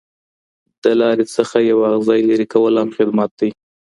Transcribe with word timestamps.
د 0.83 0.85
لارې 0.99 1.25
څخه 1.35 1.57
یو 1.69 1.79
اغزی 1.93 2.21
لرې 2.29 2.45
کول 2.53 2.73
هم 2.81 2.89
خدمت 2.97 3.29
دی. 3.39 3.49